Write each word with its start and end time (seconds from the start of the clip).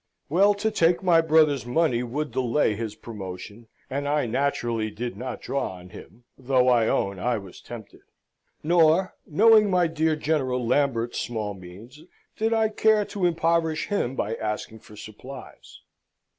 Well, 0.29 0.55
to 0.55 0.71
take 0.71 1.03
my 1.03 1.21
brother's 1.21 1.63
money 1.63 2.01
would 2.01 2.31
delay 2.31 2.73
his 2.73 2.95
promotion, 2.95 3.67
and 3.87 4.07
I 4.07 4.25
naturally 4.25 4.89
did 4.89 5.15
not 5.15 5.41
draw 5.41 5.73
on 5.75 5.89
him, 5.89 6.23
though 6.39 6.69
I 6.69 6.87
own 6.87 7.19
I 7.19 7.37
was 7.37 7.61
tempted; 7.61 8.01
nor, 8.63 9.13
knowing 9.27 9.69
my 9.69 9.85
dear 9.85 10.15
General 10.15 10.65
Lambert's 10.65 11.19
small 11.19 11.53
means, 11.53 12.01
did 12.35 12.51
I 12.51 12.69
care 12.69 13.05
to 13.05 13.27
impoverish 13.27 13.89
him 13.89 14.15
by 14.15 14.33
asking 14.37 14.79
for 14.79 14.95
supplies. 14.95 15.81